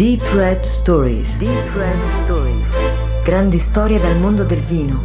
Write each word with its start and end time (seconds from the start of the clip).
Deep 0.00 0.22
Red 0.32 0.62
Stories. 0.62 1.40
Deep 1.40 1.74
Red 1.74 2.22
Stories. 2.22 2.66
Grandi 3.22 3.58
storie 3.58 4.00
dal 4.00 4.16
mondo 4.16 4.44
del 4.44 4.60
vino. 4.60 5.02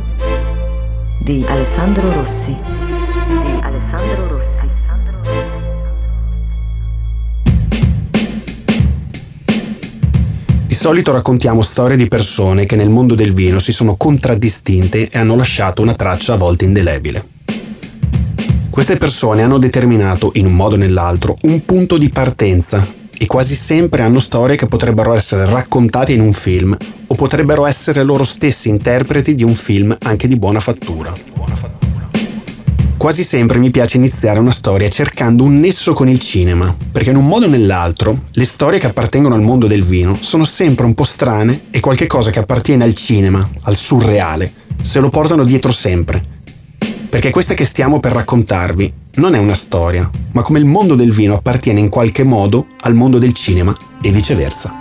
Di 1.20 1.44
Alessandro 1.46 2.14
Rossi. 2.14 2.55
Di 2.55 3.60
Alessandro 3.60 4.28
Rossi. 4.29 4.70
Di 10.66 10.76
solito 10.76 11.12
raccontiamo 11.12 11.62
storie 11.62 11.98
di 11.98 12.07
persone 12.07 12.66
che 12.66 12.77
nel 12.77 12.88
mondo 12.88 13.16
del 13.16 13.34
vino 13.34 13.59
si 13.59 13.73
sono 13.73 13.98
contraddistinte 13.98 15.09
e 15.09 15.18
hanno 15.18 15.36
lasciato 15.36 15.82
una 15.82 15.93
traccia 15.93 16.36
a 16.36 16.38
volte 16.38 16.64
indelebile. 16.64 17.27
Queste 18.70 18.96
persone 18.96 19.41
hanno 19.41 19.57
determinato, 19.57 20.32
in 20.36 20.46
un 20.46 20.54
modo 20.54 20.75
o 20.75 20.77
nell'altro, 20.77 21.36
un 21.41 21.66
punto 21.66 21.98
di 21.98 22.07
partenza 22.07 23.04
e 23.18 23.25
quasi 23.25 23.55
sempre 23.55 24.02
hanno 24.02 24.20
storie 24.20 24.55
che 24.55 24.68
potrebbero 24.68 25.13
essere 25.13 25.45
raccontate 25.45 26.13
in 26.13 26.21
un 26.21 26.34
film 26.34 26.76
o 27.08 27.16
potrebbero 27.16 27.66
essere 27.66 28.03
loro 28.03 28.23
stessi 28.23 28.70
interpreti 28.70 29.35
di 29.35 29.44
un 29.44 29.53
film 29.53 29.95
anche 30.02 30.27
di 30.27 30.38
buona 30.38 30.59
fattura. 30.59 31.13
Quasi 32.98 33.23
sempre 33.23 33.59
mi 33.59 33.70
piace 33.70 33.98
iniziare 33.98 34.40
una 34.40 34.52
storia 34.52 34.88
cercando 34.90 35.43
un 35.43 35.59
nesso 35.59 35.93
con 35.93 36.09
il 36.09 36.20
cinema, 36.20 36.76
perché 36.91 37.12
in 37.12 37.17
un 37.17 37.27
modo 37.27 37.45
o 37.45 37.49
nell'altro 37.49 38.23
le 38.31 38.45
storie 38.45 38.80
che 38.80 38.88
appartengono 38.88 39.35
al 39.35 39.41
mondo 39.41 39.68
del 39.68 39.84
vino 39.84 40.18
sono 40.20 40.43
sempre 40.43 40.85
un 40.85 40.95
po' 40.95 41.04
strane 41.04 41.66
e 41.70 41.79
qualche 41.79 42.07
cosa 42.07 42.32
che 42.32 42.40
appartiene 42.40 42.84
al 42.84 42.95
cinema, 42.95 43.48
al 43.63 43.76
surreale, 43.76 44.52
se 44.82 44.99
lo 44.99 45.09
portano 45.09 45.43
dietro 45.43 45.71
sempre. 45.71 46.23
Perché 47.09 47.29
questa 47.29 47.54
che 47.54 47.66
stiamo 47.66 47.99
per 47.99 48.13
raccontarvi 48.13 48.93
non 49.16 49.34
è 49.34 49.38
una 49.38 49.54
storia, 49.54 50.10
ma 50.34 50.42
come 50.42 50.60
il 50.60 50.66
mondo 50.66 50.96
del 50.96 51.12
vino 51.12 51.36
appartiene 51.36 51.80
in 51.80 51.90
qualche 51.90 52.24
modo 52.24 52.68
al 52.82 52.94
mondo 52.94 53.18
del 53.18 53.34
cinema 53.34 53.76
e 54.02 54.12
viceversa. 54.12 54.78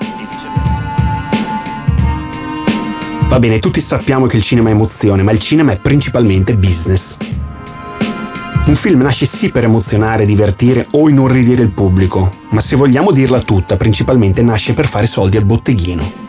Va 3.28 3.38
bene, 3.38 3.60
tutti 3.60 3.80
sappiamo 3.80 4.26
che 4.26 4.36
il 4.36 4.42
cinema 4.42 4.70
è 4.70 4.72
emozione, 4.72 5.22
ma 5.22 5.30
il 5.30 5.38
cinema 5.38 5.72
è 5.72 5.78
principalmente 5.78 6.56
business. 6.56 7.16
Un 8.66 8.74
film 8.74 9.02
nasce 9.02 9.26
sì 9.26 9.50
per 9.50 9.64
emozionare, 9.64 10.24
divertire 10.24 10.86
o 10.92 11.08
inorridire 11.08 11.62
il 11.62 11.70
pubblico, 11.70 12.30
ma 12.50 12.60
se 12.60 12.76
vogliamo 12.76 13.12
dirla 13.12 13.40
tutta, 13.40 13.76
principalmente 13.76 14.42
nasce 14.42 14.72
per 14.72 14.86
fare 14.86 15.06
soldi 15.06 15.36
al 15.36 15.44
botteghino. 15.44 16.22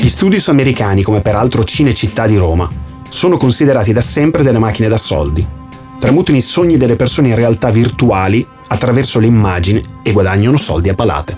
Gli 0.00 0.08
studios 0.08 0.48
americani, 0.48 1.02
come 1.02 1.20
peraltro 1.20 1.64
Cinecittà 1.64 2.26
di 2.26 2.36
Roma, 2.36 2.70
sono 3.08 3.36
considerati 3.36 3.92
da 3.92 4.00
sempre 4.00 4.42
delle 4.42 4.58
macchine 4.58 4.88
da 4.88 4.96
soldi, 4.96 5.46
tramutano 6.00 6.38
i 6.38 6.40
sogni 6.40 6.76
delle 6.76 6.96
persone 6.96 7.28
in 7.28 7.36
realtà 7.36 7.70
virtuali 7.70 8.44
attraverso 8.66 9.20
le 9.20 9.26
immagini 9.26 9.80
e 10.02 10.10
guadagnano 10.10 10.56
soldi 10.56 10.88
a 10.88 10.94
palate. 10.94 11.36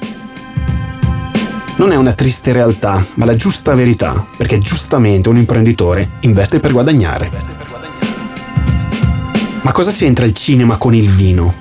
Non 1.77 1.91
è 1.91 1.97
una 1.97 2.13
triste 2.13 2.53
realtà, 2.53 3.05
ma 3.15 3.25
la 3.25 3.35
giusta 3.35 3.75
verità, 3.75 4.25
perché 4.37 4.59
giustamente 4.59 5.29
un 5.29 5.37
imprenditore 5.37 6.13
investe 6.21 6.61
per 6.61 6.71
guadagnare. 6.71 7.31
Ma 9.63 9.73
cosa 9.73 9.91
c'entra 9.91 10.25
il 10.25 10.35
cinema 10.35 10.77
con 10.77 10.95
il 10.95 11.11
vino? 11.11 11.53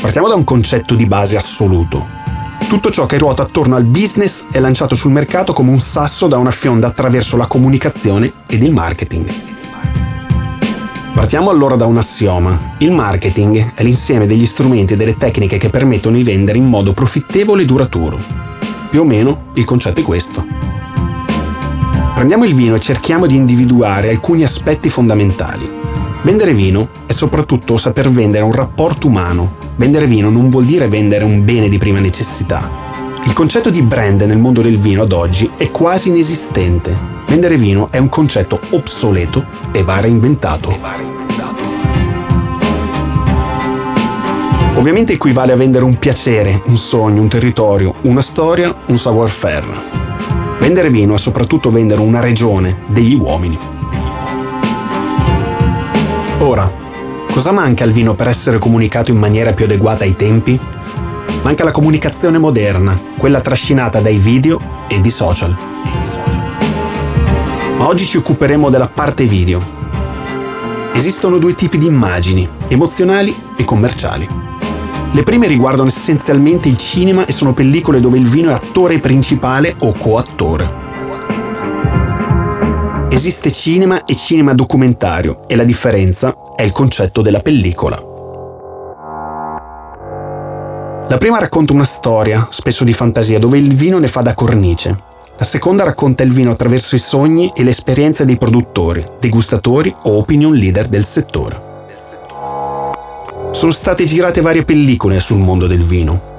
Partiamo 0.00 0.28
da 0.28 0.34
un 0.34 0.44
concetto 0.44 0.94
di 0.94 1.04
base 1.04 1.36
assoluto. 1.36 2.06
Tutto 2.68 2.90
ciò 2.90 3.06
che 3.06 3.18
ruota 3.18 3.42
attorno 3.42 3.76
al 3.76 3.84
business 3.84 4.46
è 4.50 4.60
lanciato 4.60 4.94
sul 4.94 5.12
mercato 5.12 5.52
come 5.52 5.70
un 5.70 5.78
sasso 5.78 6.26
da 6.26 6.38
una 6.38 6.50
fionda 6.50 6.86
attraverso 6.86 7.36
la 7.36 7.46
comunicazione 7.46 8.32
ed 8.46 8.62
il 8.62 8.72
marketing. 8.72 9.55
Partiamo 11.16 11.48
allora 11.48 11.76
da 11.76 11.86
un 11.86 11.96
assioma. 11.96 12.74
Il 12.76 12.92
marketing 12.92 13.72
è 13.72 13.82
l'insieme 13.82 14.26
degli 14.26 14.44
strumenti 14.44 14.92
e 14.92 14.96
delle 14.96 15.16
tecniche 15.16 15.56
che 15.56 15.70
permettono 15.70 16.14
di 16.14 16.22
vendere 16.22 16.58
in 16.58 16.66
modo 16.66 16.92
profittevole 16.92 17.62
e 17.62 17.64
duraturo. 17.64 18.18
Più 18.90 19.00
o 19.00 19.04
meno 19.04 19.46
il 19.54 19.64
concetto 19.64 20.00
è 20.00 20.02
questo. 20.02 20.44
Prendiamo 22.14 22.44
il 22.44 22.54
vino 22.54 22.74
e 22.74 22.80
cerchiamo 22.80 23.26
di 23.26 23.34
individuare 23.34 24.10
alcuni 24.10 24.44
aspetti 24.44 24.90
fondamentali. 24.90 25.66
Vendere 26.20 26.52
vino 26.52 26.90
è 27.06 27.12
soprattutto 27.12 27.78
saper 27.78 28.10
vendere 28.10 28.44
un 28.44 28.52
rapporto 28.52 29.06
umano. 29.06 29.54
Vendere 29.76 30.06
vino 30.06 30.28
non 30.28 30.50
vuol 30.50 30.66
dire 30.66 30.86
vendere 30.86 31.24
un 31.24 31.46
bene 31.46 31.70
di 31.70 31.78
prima 31.78 31.98
necessità. 31.98 32.70
Il 33.24 33.32
concetto 33.32 33.70
di 33.70 33.80
brand 33.80 34.20
nel 34.20 34.36
mondo 34.36 34.60
del 34.60 34.78
vino 34.78 35.02
ad 35.02 35.12
oggi 35.12 35.50
è 35.56 35.70
quasi 35.70 36.10
inesistente 36.10 37.15
Vendere 37.26 37.56
vino 37.56 37.88
è 37.90 37.98
un 37.98 38.08
concetto 38.08 38.60
obsoleto 38.70 39.44
e 39.72 39.82
va 39.82 40.00
reinventato. 40.00 40.78
Ovviamente 44.76 45.14
equivale 45.14 45.52
a 45.52 45.56
vendere 45.56 45.84
un 45.84 45.98
piacere, 45.98 46.62
un 46.66 46.76
sogno, 46.76 47.20
un 47.20 47.28
territorio, 47.28 47.94
una 48.02 48.22
storia, 48.22 48.74
un 48.86 48.96
savoir-faire. 48.96 49.66
Vendere 50.60 50.88
vino 50.88 51.14
è 51.14 51.18
soprattutto 51.18 51.70
vendere 51.70 52.00
una 52.00 52.20
regione, 52.20 52.82
degli 52.86 53.14
uomini. 53.14 53.58
Ora, 56.38 56.70
cosa 57.32 57.50
manca 57.50 57.84
al 57.84 57.92
vino 57.92 58.14
per 58.14 58.28
essere 58.28 58.58
comunicato 58.58 59.10
in 59.10 59.18
maniera 59.18 59.52
più 59.52 59.64
adeguata 59.64 60.04
ai 60.04 60.14
tempi? 60.14 60.58
Manca 61.42 61.64
la 61.64 61.72
comunicazione 61.72 62.38
moderna, 62.38 62.98
quella 63.16 63.40
trascinata 63.40 64.00
dai 64.00 64.18
video 64.18 64.60
e 64.88 65.00
di 65.00 65.10
social 65.10 65.56
ma 67.76 67.86
oggi 67.86 68.06
ci 68.06 68.16
occuperemo 68.16 68.70
della 68.70 68.88
parte 68.88 69.24
video. 69.24 69.60
Esistono 70.94 71.38
due 71.38 71.54
tipi 71.54 71.76
di 71.76 71.86
immagini, 71.86 72.48
emozionali 72.68 73.34
e 73.54 73.64
commerciali. 73.64 74.26
Le 75.12 75.22
prime 75.22 75.46
riguardano 75.46 75.88
essenzialmente 75.88 76.68
il 76.68 76.78
cinema 76.78 77.26
e 77.26 77.32
sono 77.32 77.52
pellicole 77.52 78.00
dove 78.00 78.18
il 78.18 78.26
vino 78.26 78.50
è 78.50 78.54
attore 78.54 78.98
principale 78.98 79.74
o 79.80 79.92
coattore. 79.96 80.84
Esiste 83.10 83.52
cinema 83.52 84.04
e 84.04 84.14
cinema 84.14 84.54
documentario 84.54 85.46
e 85.46 85.54
la 85.54 85.64
differenza 85.64 86.34
è 86.56 86.62
il 86.62 86.72
concetto 86.72 87.22
della 87.22 87.40
pellicola. 87.40 88.14
La 91.08 91.18
prima 91.18 91.38
racconta 91.38 91.72
una 91.72 91.84
storia, 91.84 92.48
spesso 92.50 92.84
di 92.84 92.92
fantasia, 92.92 93.38
dove 93.38 93.58
il 93.58 93.74
vino 93.74 93.98
ne 93.98 94.08
fa 94.08 94.22
da 94.22 94.34
cornice, 94.34 95.14
la 95.38 95.44
seconda 95.44 95.84
racconta 95.84 96.22
il 96.22 96.32
vino 96.32 96.50
attraverso 96.50 96.94
i 96.94 96.98
sogni 96.98 97.52
e 97.54 97.62
le 97.62 97.70
esperienze 97.70 98.24
dei 98.24 98.38
produttori, 98.38 99.04
degustatori 99.20 99.94
o 100.04 100.16
opinion 100.16 100.54
leader 100.54 100.88
del 100.88 101.04
settore. 101.04 101.74
Sono 103.50 103.72
state 103.72 104.06
girate 104.06 104.40
varie 104.40 104.64
pellicole 104.64 105.20
sul 105.20 105.38
mondo 105.38 105.66
del 105.66 105.82
vino. 105.82 106.34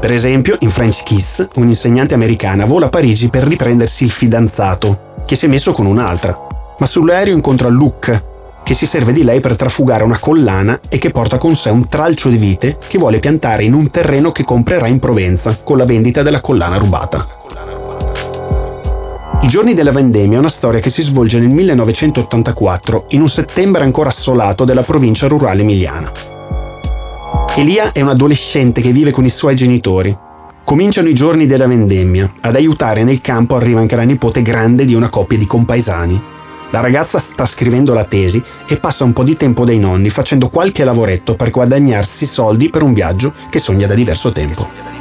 Per 0.00 0.12
esempio, 0.12 0.56
in 0.60 0.70
French 0.70 1.04
Kiss, 1.04 1.46
un'insegnante 1.54 2.14
americana 2.14 2.64
vola 2.64 2.86
a 2.86 2.88
Parigi 2.88 3.28
per 3.28 3.44
riprendersi 3.44 4.04
il 4.04 4.10
fidanzato, 4.10 5.22
che 5.24 5.36
si 5.36 5.46
è 5.46 5.48
messo 5.48 5.72
con 5.72 5.86
un'altra, 5.86 6.36
ma 6.78 6.86
sull'aereo 6.86 7.34
incontra 7.34 7.68
Luke, 7.68 8.34
che 8.64 8.74
si 8.74 8.86
serve 8.86 9.12
di 9.12 9.22
lei 9.22 9.38
per 9.38 9.54
trafugare 9.54 10.02
una 10.02 10.18
collana 10.18 10.80
e 10.88 10.98
che 10.98 11.10
porta 11.10 11.38
con 11.38 11.54
sé 11.54 11.70
un 11.70 11.88
tralcio 11.88 12.28
di 12.28 12.36
vite 12.36 12.78
che 12.86 12.98
vuole 12.98 13.20
piantare 13.20 13.62
in 13.62 13.72
un 13.72 13.90
terreno 13.90 14.32
che 14.32 14.42
comprerà 14.42 14.88
in 14.88 14.98
Provenza 14.98 15.56
con 15.62 15.78
la 15.78 15.84
vendita 15.84 16.22
della 16.22 16.40
collana 16.40 16.76
rubata. 16.76 17.35
I 19.42 19.48
giorni 19.48 19.74
della 19.74 19.92
vendemmia 19.92 20.36
è 20.36 20.40
una 20.40 20.48
storia 20.48 20.80
che 20.80 20.90
si 20.90 21.02
svolge 21.02 21.38
nel 21.38 21.50
1984 21.50 23.06
in 23.10 23.20
un 23.20 23.28
settembre 23.28 23.84
ancora 23.84 24.08
assolato 24.08 24.64
della 24.64 24.82
provincia 24.82 25.28
rurale 25.28 25.60
emiliana. 25.60 26.10
Elia 27.54 27.92
è 27.92 28.00
un 28.00 28.08
adolescente 28.08 28.80
che 28.80 28.92
vive 28.92 29.10
con 29.10 29.24
i 29.24 29.30
suoi 29.30 29.54
genitori. 29.54 30.16
Cominciano 30.64 31.08
i 31.08 31.14
giorni 31.14 31.46
della 31.46 31.66
vendemmia. 31.68 32.32
Ad 32.40 32.56
aiutare 32.56 33.04
nel 33.04 33.20
campo 33.20 33.54
arriva 33.54 33.78
anche 33.78 33.94
la 33.94 34.02
nipote 34.02 34.42
grande 34.42 34.84
di 34.84 34.94
una 34.94 35.10
coppia 35.10 35.38
di 35.38 35.46
compaesani. 35.46 36.20
La 36.70 36.80
ragazza 36.80 37.18
sta 37.18 37.44
scrivendo 37.44 37.94
la 37.94 38.04
tesi 38.04 38.42
e 38.66 38.76
passa 38.78 39.04
un 39.04 39.12
po' 39.12 39.22
di 39.22 39.36
tempo 39.36 39.64
dai 39.64 39.78
nonni 39.78 40.08
facendo 40.08 40.48
qualche 40.48 40.82
lavoretto 40.82 41.36
per 41.36 41.50
guadagnarsi 41.50 42.26
soldi 42.26 42.70
per 42.70 42.82
un 42.82 42.92
viaggio 42.92 43.32
che 43.48 43.60
sogna 43.60 43.86
da 43.86 43.94
diverso 43.94 44.32
tempo. 44.32 44.95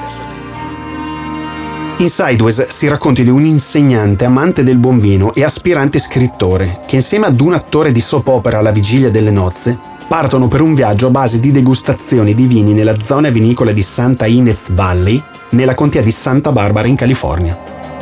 In 1.97 2.09
Sideways 2.09 2.65
si 2.65 2.89
racconta 2.89 3.21
di 3.21 3.29
un 3.29 3.45
insegnante 3.45 4.25
amante 4.25 4.63
del 4.63 4.77
buon 4.77 4.99
vino 4.99 5.33
e 5.33 5.45
aspirante 5.45 5.97
scrittore 5.99 6.81
che 6.85 6.97
insieme 6.97 7.27
ad 7.27 7.39
un 7.39 7.53
attore 7.53 7.93
di 7.93 8.01
soap 8.01 8.27
opera 8.27 8.57
alla 8.57 8.71
vigilia 8.71 9.09
delle 9.09 9.31
nozze 9.31 9.79
partono 10.05 10.49
per 10.49 10.59
un 10.59 10.73
viaggio 10.73 11.07
a 11.07 11.11
base 11.11 11.39
di 11.39 11.53
degustazioni 11.53 12.35
di 12.35 12.47
vini 12.47 12.73
nella 12.73 12.97
zona 12.99 13.29
vinicola 13.29 13.71
di 13.71 13.81
Santa 13.81 14.25
Ynez 14.25 14.73
Valley, 14.73 15.23
nella 15.51 15.73
contea 15.73 16.01
di 16.01 16.11
Santa 16.11 16.51
Barbara 16.51 16.89
in 16.89 16.97
California. 16.97 17.57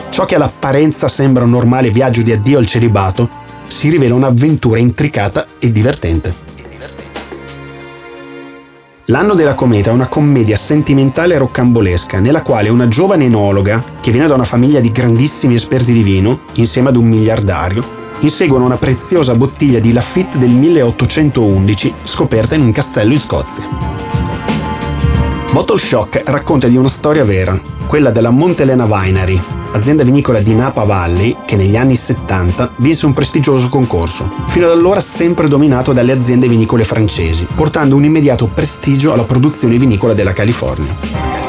Ciò 0.09 0.25
che 0.25 0.35
all'apparenza 0.35 1.07
sembra 1.07 1.43
un 1.43 1.51
normale 1.51 1.91
viaggio 1.91 2.23
di 2.23 2.31
addio 2.31 2.57
al 2.57 2.65
celibato 2.65 3.29
si 3.67 3.89
rivela 3.89 4.15
un'avventura 4.15 4.79
intricata 4.79 5.45
e 5.59 5.71
divertente. 5.71 6.52
L'anno 9.07 9.33
della 9.33 9.53
cometa 9.53 9.89
è 9.89 9.93
una 9.93 10.07
commedia 10.07 10.55
sentimentale 10.55 11.33
e 11.33 11.37
roccambolesca 11.37 12.21
nella 12.21 12.41
quale 12.41 12.69
una 12.69 12.87
giovane 12.87 13.25
enologa, 13.25 13.83
che 13.99 14.11
viene 14.11 14.27
da 14.27 14.35
una 14.35 14.45
famiglia 14.45 14.79
di 14.79 14.93
grandissimi 14.93 15.55
esperti 15.55 15.91
di 15.91 16.03
vino, 16.03 16.43
insieme 16.53 16.87
ad 16.87 16.95
un 16.95 17.09
miliardario, 17.09 17.83
inseguono 18.21 18.63
una 18.63 18.77
preziosa 18.77 19.35
bottiglia 19.35 19.79
di 19.79 19.91
Lafitte 19.91 20.37
del 20.37 20.51
1811 20.51 21.93
scoperta 22.03 22.55
in 22.55 22.61
un 22.61 22.71
castello 22.71 23.11
in 23.11 23.19
Scozia. 23.19 23.65
Bottle 25.51 25.79
Shock 25.79 26.23
racconta 26.27 26.69
di 26.69 26.77
una 26.77 26.87
storia 26.87 27.25
vera, 27.25 27.59
quella 27.87 28.09
della 28.09 28.29
Montelena 28.29 28.85
Winery, 28.85 29.41
azienda 29.73 30.03
vinicola 30.03 30.39
di 30.39 30.53
Napa 30.53 30.83
Valley 30.83 31.35
che 31.45 31.55
negli 31.55 31.75
anni 31.75 31.95
70 31.95 32.73
vinse 32.77 33.05
un 33.05 33.13
prestigioso 33.13 33.69
concorso, 33.69 34.29
fino 34.47 34.65
ad 34.65 34.71
allora 34.71 34.99
sempre 34.99 35.47
dominato 35.47 35.93
dalle 35.93 36.11
aziende 36.11 36.47
vinicole 36.47 36.83
francesi, 36.83 37.45
portando 37.55 37.95
un 37.95 38.03
immediato 38.03 38.45
prestigio 38.47 39.13
alla 39.13 39.23
produzione 39.23 39.77
vinicola 39.77 40.13
della 40.13 40.33
California. 40.33 41.41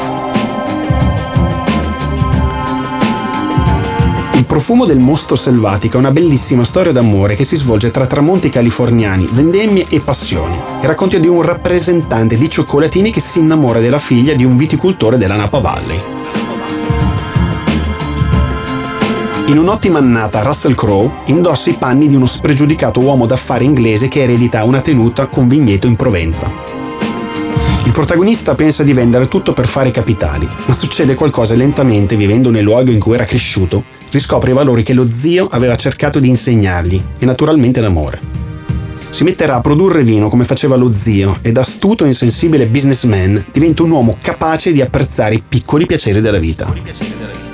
Il 4.33 4.45
profumo 4.45 4.85
del 4.85 4.99
mostro 4.99 5.35
selvatico 5.35 5.97
è 5.97 5.99
una 5.99 6.11
bellissima 6.11 6.63
storia 6.63 6.91
d'amore 6.91 7.35
che 7.35 7.43
si 7.43 7.55
svolge 7.55 7.91
tra 7.91 8.05
tramonti 8.05 8.49
californiani, 8.49 9.27
vendemmie 9.31 9.85
e 9.89 9.99
passioni. 9.99 10.55
Il 10.81 10.87
racconto 10.87 11.17
di 11.17 11.27
un 11.27 11.41
rappresentante 11.41 12.37
di 12.37 12.49
cioccolatini 12.49 13.11
che 13.11 13.21
si 13.21 13.39
innamora 13.39 13.79
della 13.79 13.97
figlia 13.97 14.33
di 14.33 14.43
un 14.43 14.57
viticoltore 14.57 15.17
della 15.17 15.35
Napa 15.35 15.59
Valley. 15.59 16.24
In 19.47 19.59
un'ottima 19.59 19.99
annata, 19.99 20.41
Russell 20.41 20.73
Crowe 20.73 21.17
indossa 21.25 21.69
i 21.69 21.73
panni 21.73 22.07
di 22.07 22.15
uno 22.15 22.25
spregiudicato 22.25 22.99
uomo 22.99 23.27
d'affari 23.27 23.63
inglese 23.63 24.07
che 24.07 24.23
eredita 24.23 24.63
una 24.63 24.81
tenuta 24.81 25.27
con 25.27 25.47
vigneto 25.47 25.85
in 25.85 25.95
Provenza. 25.95 26.49
Il 27.83 27.91
protagonista 27.91 28.55
pensa 28.55 28.81
di 28.81 28.91
vendere 28.91 29.27
tutto 29.27 29.53
per 29.53 29.67
fare 29.67 29.91
capitali, 29.91 30.49
ma 30.65 30.73
succede 30.73 31.13
qualcosa 31.13 31.53
lentamente 31.53 32.15
vivendo 32.15 32.49
nel 32.49 32.63
luogo 32.63 32.89
in 32.89 32.99
cui 32.99 33.13
era 33.13 33.25
cresciuto 33.25 33.83
riscopre 34.09 34.49
i 34.49 34.55
valori 34.55 34.81
che 34.81 34.93
lo 34.93 35.07
zio 35.07 35.47
aveva 35.51 35.75
cercato 35.75 36.19
di 36.19 36.27
insegnargli 36.27 36.99
e 37.19 37.25
naturalmente 37.25 37.81
l'amore. 37.81 38.19
Si 39.11 39.23
metterà 39.23 39.57
a 39.57 39.61
produrre 39.61 40.01
vino 40.01 40.27
come 40.27 40.43
faceva 40.45 40.75
lo 40.75 40.91
zio 40.91 41.37
ed 41.43 41.57
astuto 41.57 42.03
e 42.03 42.07
insensibile 42.07 42.65
businessman 42.65 43.45
diventa 43.51 43.83
un 43.83 43.91
uomo 43.91 44.17
capace 44.19 44.71
di 44.71 44.81
apprezzare 44.81 45.35
i 45.35 45.43
piccoli 45.47 45.85
piaceri 45.85 46.19
della 46.19 46.39
vita. 46.39 47.44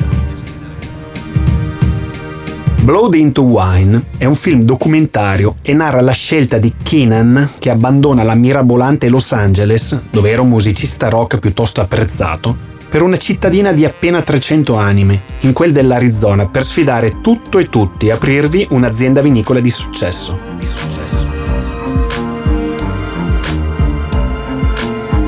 Blood 2.84 3.14
into 3.14 3.44
Wine 3.44 4.06
è 4.18 4.26
un 4.26 4.34
film 4.34 4.64
documentario 4.64 5.58
e 5.62 5.72
narra 5.72 6.02
la 6.02 6.14
scelta 6.14 6.58
di 6.58 6.74
Keenan 6.82 7.52
che 7.60 7.70
abbandona 7.70 8.24
la 8.24 8.34
mirabolante 8.34 9.08
Los 9.08 9.32
Angeles, 9.34 10.00
dove 10.10 10.32
era 10.32 10.42
un 10.42 10.50
musicista 10.50 11.08
rock 11.08 11.38
piuttosto 11.38 11.80
apprezzato, 11.80 12.58
per 12.90 13.04
una 13.04 13.18
cittadina 13.18 13.72
di 13.72 13.86
appena 13.86 14.24
300 14.24 14.76
anime, 14.78 15.22
in 15.42 15.54
quel 15.54 15.72
dell'Arizona, 15.72 16.48
per 16.48 16.64
sfidare 16.66 17.22
tutto 17.22 17.60
e 17.60 17.70
tutti 17.70 18.08
e 18.08 18.14
aprirvi 18.14 18.66
un'azienda 18.72 19.22
vinicola 19.22 19.60
di 19.60 19.70
successo. 19.70 20.40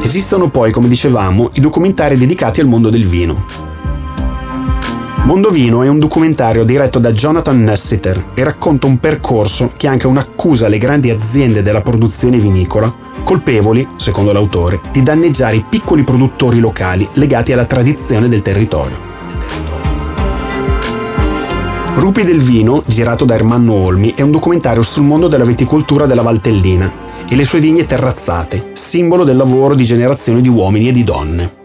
Esistono 0.01 0.49
poi, 0.49 0.71
come 0.71 0.87
dicevamo, 0.87 1.51
i 1.53 1.59
documentari 1.59 2.17
dedicati 2.17 2.61
al 2.61 2.67
mondo 2.67 2.89
del 2.89 3.07
vino. 3.07 3.72
Mondo 5.25 5.51
Vino 5.51 5.83
è 5.83 5.87
un 5.87 5.99
documentario 5.99 6.65
diretto 6.65 6.99
da 6.99 7.13
Jonathan 7.13 7.63
Nussiter 7.63 8.31
e 8.33 8.43
racconta 8.43 8.87
un 8.87 8.97
percorso 8.97 9.71
che 9.77 9.87
anche 9.87 10.05
un'accusa 10.05 10.65
alle 10.65 10.77
grandi 10.77 11.11
aziende 11.11 11.61
della 11.61 11.81
produzione 11.81 12.37
vinicola 12.37 12.93
colpevoli, 13.23 13.87
secondo 13.95 14.33
l'autore, 14.33 14.81
di 14.91 15.01
danneggiare 15.01 15.55
i 15.55 15.65
piccoli 15.67 16.03
produttori 16.03 16.59
locali 16.59 17.07
legati 17.13 17.53
alla 17.53 17.63
tradizione 17.63 18.27
del 18.27 18.41
territorio. 18.41 19.11
Rupi 21.95 22.25
del 22.25 22.41
vino, 22.41 22.83
girato 22.85 23.23
da 23.23 23.35
Ermanno 23.35 23.71
Olmi, 23.71 24.13
è 24.13 24.21
un 24.21 24.31
documentario 24.31 24.81
sul 24.81 25.03
mondo 25.03 25.29
della 25.29 25.45
viticoltura 25.45 26.05
della 26.05 26.21
Valtellina 26.21 26.91
e 27.29 27.35
le 27.37 27.45
sue 27.45 27.61
vigne 27.61 27.85
terrazzate, 27.85 28.71
simbolo 28.73 29.23
del 29.23 29.37
lavoro 29.37 29.73
di 29.73 29.85
generazioni 29.85 30.41
di 30.41 30.49
uomini 30.49 30.89
e 30.89 30.91
di 30.91 31.03
donne. 31.05 31.62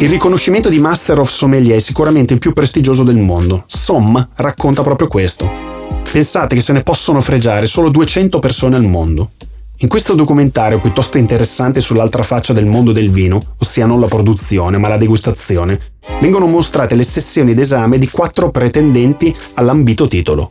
Il 0.00 0.08
riconoscimento 0.08 0.70
di 0.70 0.78
Master 0.78 1.18
of 1.18 1.28
Sommelier 1.28 1.76
è 1.76 1.78
sicuramente 1.78 2.32
il 2.32 2.38
più 2.38 2.54
prestigioso 2.54 3.02
del 3.02 3.18
mondo. 3.18 3.64
Somm 3.66 4.16
racconta 4.36 4.80
proprio 4.80 5.08
questo. 5.08 5.46
Pensate 6.10 6.54
che 6.54 6.62
se 6.62 6.72
ne 6.72 6.82
possono 6.82 7.20
fregiare 7.20 7.66
solo 7.66 7.90
200 7.90 8.38
persone 8.38 8.76
al 8.76 8.84
mondo. 8.84 9.32
In 9.80 9.88
questo 9.88 10.14
documentario 10.14 10.80
piuttosto 10.80 11.18
interessante 11.18 11.80
sull'altra 11.80 12.22
faccia 12.22 12.54
del 12.54 12.64
mondo 12.64 12.92
del 12.92 13.10
vino, 13.10 13.42
ossia 13.58 13.84
non 13.84 14.00
la 14.00 14.06
produzione 14.06 14.78
ma 14.78 14.88
la 14.88 14.96
degustazione, 14.96 15.78
vengono 16.18 16.46
mostrate 16.46 16.94
le 16.94 17.04
sessioni 17.04 17.52
d'esame 17.52 17.98
di 17.98 18.08
quattro 18.08 18.50
pretendenti 18.50 19.36
all'ambito 19.54 20.08
titolo. 20.08 20.48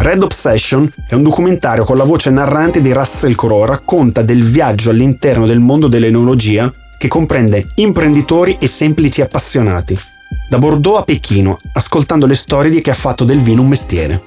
Red 0.00 0.22
Obsession 0.22 0.90
è 1.06 1.12
un 1.12 1.22
documentario 1.22 1.84
con 1.84 1.98
la 1.98 2.04
voce 2.04 2.30
narrante 2.30 2.80
di 2.80 2.90
Russell 2.90 3.34
Crowe, 3.34 3.66
racconta 3.66 4.22
del 4.22 4.44
viaggio 4.44 4.88
all'interno 4.88 5.44
del 5.44 5.58
mondo 5.58 5.88
dell'enologia 5.88 6.72
che 6.96 7.06
comprende 7.06 7.68
imprenditori 7.74 8.56
e 8.58 8.66
semplici 8.66 9.20
appassionati, 9.20 9.98
da 10.48 10.58
Bordeaux 10.58 11.00
a 11.00 11.02
Pechino, 11.02 11.58
ascoltando 11.74 12.24
le 12.24 12.34
storie 12.34 12.70
di 12.70 12.80
chi 12.80 12.88
ha 12.88 12.94
fatto 12.94 13.24
del 13.24 13.42
vino 13.42 13.60
un 13.60 13.68
mestiere. 13.68 14.22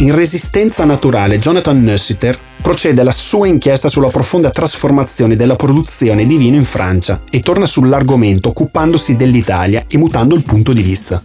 In 0.00 0.14
Resistenza 0.14 0.84
naturale, 0.84 1.38
Jonathan 1.38 1.82
Nussiter 1.82 2.38
procede 2.60 3.00
alla 3.00 3.10
sua 3.10 3.46
inchiesta 3.46 3.88
sulla 3.88 4.08
profonda 4.08 4.50
trasformazione 4.50 5.34
della 5.34 5.56
produzione 5.56 6.26
di 6.26 6.36
vino 6.36 6.56
in 6.56 6.64
Francia 6.64 7.22
e 7.30 7.40
torna 7.40 7.64
sull'argomento 7.64 8.50
occupandosi 8.50 9.16
dell'Italia 9.16 9.86
e 9.88 9.96
mutando 9.96 10.34
il 10.34 10.44
punto 10.44 10.74
di 10.74 10.82
vista. 10.82 11.22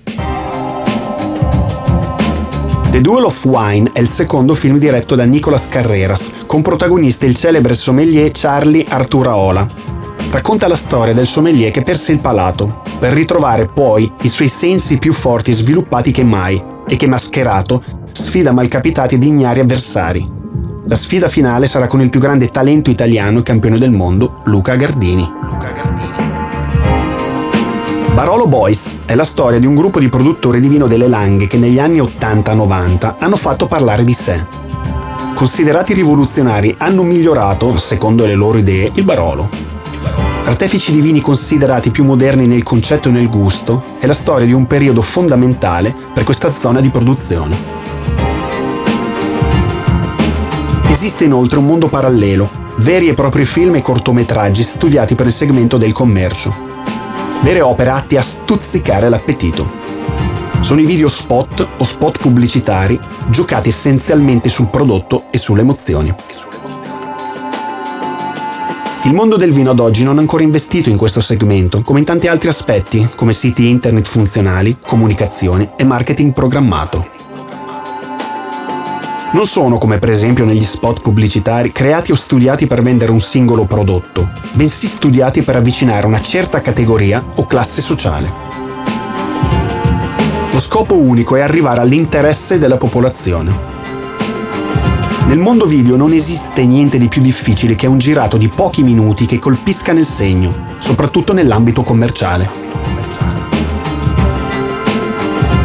The 2.89 3.01
Duel 3.01 3.25
of 3.25 3.45
Wine 3.45 3.89
è 3.91 3.99
il 3.99 4.07
secondo 4.07 4.55
film 4.55 4.79
diretto 4.79 5.15
da 5.15 5.25
Nicolas 5.25 5.67
Carreras, 5.67 6.31
con 6.45 6.61
protagonista 6.61 7.25
il 7.25 7.35
celebre 7.35 7.73
sommelier 7.73 8.31
Charlie 8.33 8.85
Arturaola. 8.87 9.67
Racconta 10.31 10.67
la 10.67 10.75
storia 10.75 11.13
del 11.13 11.27
sommelier 11.27 11.71
che 11.71 11.81
perse 11.81 12.13
il 12.13 12.19
palato, 12.19 12.81
per 12.97 13.13
ritrovare 13.13 13.67
poi 13.67 14.11
i 14.21 14.29
suoi 14.29 14.47
sensi 14.47 14.97
più 14.97 15.13
forti 15.13 15.51
e 15.51 15.55
sviluppati 15.55 16.11
che 16.11 16.23
mai, 16.23 16.63
e 16.87 16.95
che 16.95 17.07
mascherato 17.07 17.83
sfida 18.13 18.51
malcapitati 18.51 19.15
ed 19.15 19.23
ignari 19.23 19.59
avversari. 19.59 20.27
La 20.85 20.95
sfida 20.95 21.27
finale 21.27 21.67
sarà 21.67 21.85
con 21.85 22.01
il 22.01 22.09
più 22.09 22.21
grande 22.21 22.47
talento 22.47 22.89
italiano 22.89 23.39
e 23.39 23.43
campione 23.43 23.77
del 23.77 23.91
mondo, 23.91 24.35
Luca 24.45 24.75
Gardini. 24.75 25.29
Luca. 25.41 25.66
Barolo 28.17 28.47
Boys 28.47 28.97
è 29.05 29.13
la 29.13 29.23
storia 29.23 29.59
di 29.59 29.67
un 29.67 29.75
gruppo 29.75 29.99
di 29.99 30.09
produttori 30.09 30.59
di 30.59 30.67
vino 30.67 30.87
delle 30.87 31.07
Langhe 31.07 31.45
che 31.45 31.59
negli 31.59 31.77
anni 31.77 31.99
80-90 31.99 33.17
hanno 33.19 33.35
fatto 33.35 33.67
parlare 33.67 34.03
di 34.03 34.13
sé. 34.13 34.43
Considerati 35.35 35.93
rivoluzionari, 35.93 36.73
hanno 36.79 37.03
migliorato, 37.03 37.77
secondo 37.77 38.25
le 38.25 38.33
loro 38.33 38.57
idee, 38.57 38.89
il 38.95 39.03
Barolo. 39.03 39.47
Artefici 40.45 40.91
di 40.93 40.99
vini 40.99 41.21
considerati 41.21 41.91
più 41.91 42.05
moderni 42.05 42.47
nel 42.47 42.63
concetto 42.63 43.09
e 43.09 43.11
nel 43.11 43.29
gusto, 43.29 43.83
è 43.99 44.07
la 44.07 44.15
storia 44.15 44.47
di 44.47 44.53
un 44.53 44.65
periodo 44.65 45.03
fondamentale 45.03 45.93
per 46.11 46.23
questa 46.23 46.51
zona 46.51 46.81
di 46.81 46.89
produzione. 46.89 47.55
Esiste 50.89 51.25
inoltre 51.25 51.59
un 51.59 51.67
mondo 51.67 51.87
parallelo, 51.87 52.49
veri 52.77 53.09
e 53.09 53.13
propri 53.13 53.45
film 53.45 53.75
e 53.75 53.83
cortometraggi 53.83 54.63
studiati 54.63 55.13
per 55.13 55.27
il 55.27 55.33
segmento 55.33 55.77
del 55.77 55.91
commercio. 55.91 56.66
Vere 57.41 57.61
opere 57.61 57.89
atti 57.91 58.17
a 58.17 58.21
stuzzicare 58.21 59.09
l'appetito. 59.09 59.65
Sono 60.61 60.81
i 60.81 60.85
video 60.85 61.07
spot 61.07 61.67
o 61.77 61.83
spot 61.83 62.19
pubblicitari 62.19 62.99
giocati 63.29 63.69
essenzialmente 63.69 64.49
sul 64.49 64.67
prodotto 64.67 65.25
e 65.31 65.37
sulle 65.37 65.61
emozioni. 65.61 66.13
Il 69.03 69.13
mondo 69.13 69.37
del 69.37 69.53
vino 69.53 69.71
ad 69.71 69.79
oggi 69.79 70.03
non 70.03 70.17
è 70.17 70.19
ancora 70.19 70.43
investito 70.43 70.89
in 70.89 70.97
questo 70.97 71.21
segmento, 71.21 71.81
come 71.81 71.99
in 71.99 72.05
tanti 72.05 72.27
altri 72.27 72.49
aspetti, 72.49 73.07
come 73.15 73.31
siti 73.31 73.69
internet 73.69 74.07
funzionali, 74.07 74.77
comunicazione 74.85 75.71
e 75.77 75.85
marketing 75.85 76.33
programmato 76.33 77.15
non 79.31 79.45
sono 79.45 79.77
come 79.77 79.99
per 79.99 80.09
esempio 80.09 80.45
negli 80.45 80.63
spot 80.63 81.01
pubblicitari 81.01 81.71
creati 81.71 82.11
o 82.11 82.15
studiati 82.15 82.65
per 82.65 82.81
vendere 82.81 83.11
un 83.11 83.19
singolo 83.19 83.65
prodotto, 83.65 84.29
bensì 84.53 84.87
studiati 84.87 85.41
per 85.41 85.57
avvicinare 85.57 86.05
una 86.05 86.21
certa 86.21 86.61
categoria 86.61 87.23
o 87.35 87.45
classe 87.45 87.81
sociale. 87.81 88.31
Lo 90.51 90.59
scopo 90.61 90.95
unico 90.95 91.35
è 91.35 91.41
arrivare 91.41 91.81
all'interesse 91.81 92.57
della 92.57 92.77
popolazione. 92.77 93.75
Nel 95.27 95.39
mondo 95.39 95.65
video 95.65 95.97
non 95.97 96.13
esiste 96.13 96.65
niente 96.65 96.97
di 96.97 97.09
più 97.09 97.21
difficile 97.21 97.75
che 97.75 97.85
un 97.85 97.97
girato 97.97 98.37
di 98.37 98.47
pochi 98.47 98.81
minuti 98.81 99.25
che 99.25 99.39
colpisca 99.39 99.91
nel 99.91 100.05
segno, 100.05 100.67
soprattutto 100.79 101.33
nell'ambito 101.33 101.83
commerciale. 101.83 102.49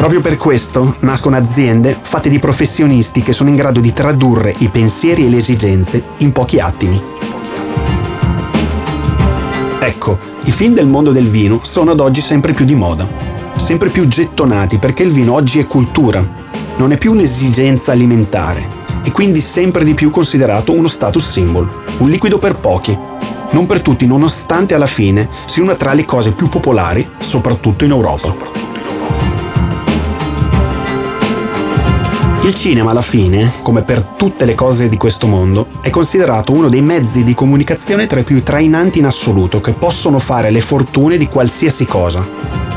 Proprio 0.02 0.20
per 0.20 0.36
questo 0.36 0.96
nascono 1.02 1.36
aziende 1.36 1.96
fatte 2.02 2.28
di 2.28 2.40
professionisti 2.40 3.22
che 3.22 3.32
sono 3.32 3.50
in 3.50 3.54
grado 3.54 3.78
di 3.78 3.92
tradurre 3.92 4.52
i 4.58 4.66
pensieri 4.66 5.24
e 5.24 5.28
le 5.28 5.36
esigenze 5.36 6.02
in 6.16 6.32
pochi 6.32 6.58
attimi. 6.58 7.00
Ecco, 9.78 10.18
i 10.42 10.50
film 10.50 10.74
del 10.74 10.88
mondo 10.88 11.12
del 11.12 11.28
vino 11.28 11.60
sono 11.62 11.92
ad 11.92 12.00
oggi 12.00 12.20
sempre 12.20 12.52
più 12.52 12.64
di 12.64 12.74
moda, 12.74 13.06
sempre 13.54 13.90
più 13.90 14.08
gettonati 14.08 14.78
perché 14.78 15.04
il 15.04 15.12
vino 15.12 15.34
oggi 15.34 15.60
è 15.60 15.68
cultura, 15.68 16.20
non 16.78 16.90
è 16.90 16.98
più 16.98 17.12
un'esigenza 17.12 17.92
alimentare, 17.92 18.66
e 19.04 19.12
quindi 19.12 19.40
sempre 19.40 19.84
di 19.84 19.94
più 19.94 20.10
considerato 20.10 20.72
uno 20.72 20.88
status 20.88 21.30
symbol, 21.30 21.68
un 21.98 22.10
liquido 22.10 22.38
per 22.38 22.56
pochi, 22.56 22.98
non 23.52 23.66
per 23.66 23.80
tutti 23.82 24.04
nonostante 24.04 24.74
alla 24.74 24.86
fine 24.86 25.28
sia 25.46 25.62
una 25.62 25.76
tra 25.76 25.92
le 25.92 26.04
cose 26.04 26.32
più 26.32 26.48
popolari, 26.48 27.08
soprattutto 27.18 27.84
in 27.84 27.92
Europa. 27.92 28.61
Il 32.44 32.54
cinema 32.54 32.90
alla 32.90 33.02
fine, 33.02 33.52
come 33.62 33.82
per 33.82 34.02
tutte 34.02 34.44
le 34.44 34.56
cose 34.56 34.88
di 34.88 34.96
questo 34.96 35.28
mondo, 35.28 35.68
è 35.80 35.90
considerato 35.90 36.50
uno 36.50 36.68
dei 36.68 36.82
mezzi 36.82 37.22
di 37.22 37.34
comunicazione 37.34 38.08
tra 38.08 38.18
i 38.18 38.24
più 38.24 38.42
trainanti 38.42 38.98
in 38.98 39.06
assoluto 39.06 39.60
che 39.60 39.70
possono 39.70 40.18
fare 40.18 40.50
le 40.50 40.60
fortune 40.60 41.16
di 41.16 41.28
qualsiasi 41.28 41.84
cosa. 41.84 42.28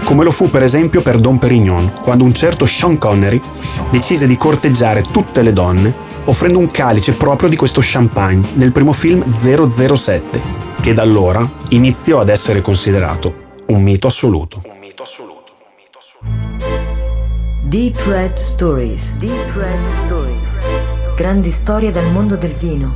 Come 0.04 0.24
lo 0.24 0.30
fu 0.30 0.52
per 0.52 0.62
esempio 0.62 1.02
per 1.02 1.18
Don 1.18 1.40
Perignon, 1.40 1.94
quando 2.04 2.24
un 2.24 2.34
certo 2.34 2.68
Sean 2.68 3.00
Connery 3.00 3.42
decise 3.90 4.28
di 4.28 4.38
corteggiare 4.38 5.02
tutte 5.02 5.42
le 5.42 5.52
donne 5.52 5.96
offrendo 6.26 6.60
un 6.60 6.70
calice 6.70 7.14
proprio 7.14 7.50
di 7.50 7.56
questo 7.56 7.82
champagne 7.84 8.48
nel 8.54 8.72
primo 8.72 8.92
film 8.92 9.24
007, 9.42 10.42
che 10.80 10.94
da 10.94 11.02
allora 11.02 11.48
iniziò 11.70 12.20
ad 12.20 12.30
essere 12.30 12.62
considerato 12.62 13.34
un 13.66 13.82
mito 13.82 14.06
assoluto. 14.06 14.75
Deep 17.76 18.06
Red 18.06 18.38
Stories. 18.38 19.18
Deep 19.18 19.54
Red 19.54 20.06
Stories. 20.06 20.48
Grandi 21.18 21.52
storie 21.52 21.92
dal 21.92 22.10
mondo 22.10 22.38
del 22.38 22.54
vino. 22.54 22.94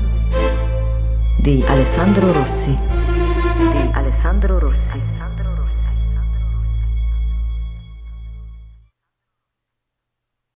Di 1.37 1.61
Alessandro 1.67 2.31
Rossi. 2.31 2.71
Di 2.71 3.89
Alessandro 3.91 4.57
Rossi. 4.57 5.18